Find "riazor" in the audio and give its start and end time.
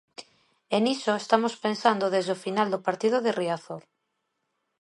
3.39-3.83